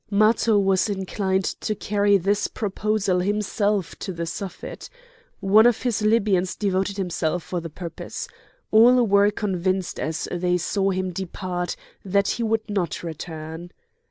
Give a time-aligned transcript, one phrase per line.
[0.09, 4.89] Matho was inclined to carry this proposal himself to the Suffet.
[5.41, 8.27] One of his Libyans devoted himself for the purpose.
[8.71, 13.69] All were convinced as they saw him depart that he would not return.